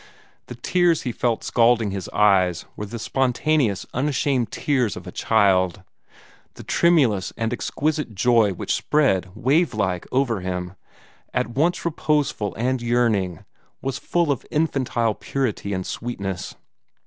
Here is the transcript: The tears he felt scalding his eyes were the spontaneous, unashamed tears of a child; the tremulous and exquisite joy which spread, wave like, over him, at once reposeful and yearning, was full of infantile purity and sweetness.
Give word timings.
The 0.47 0.55
tears 0.55 1.03
he 1.03 1.11
felt 1.11 1.43
scalding 1.43 1.91
his 1.91 2.09
eyes 2.09 2.65
were 2.75 2.87
the 2.87 2.97
spontaneous, 2.97 3.85
unashamed 3.93 4.51
tears 4.51 4.97
of 4.97 5.05
a 5.05 5.11
child; 5.11 5.83
the 6.55 6.63
tremulous 6.63 7.31
and 7.37 7.53
exquisite 7.53 8.15
joy 8.15 8.51
which 8.51 8.73
spread, 8.73 9.29
wave 9.35 9.75
like, 9.75 10.07
over 10.11 10.39
him, 10.39 10.73
at 11.35 11.49
once 11.49 11.85
reposeful 11.85 12.55
and 12.55 12.81
yearning, 12.81 13.45
was 13.79 13.99
full 13.99 14.31
of 14.31 14.43
infantile 14.49 15.13
purity 15.13 15.71
and 15.71 15.85
sweetness. 15.85 16.55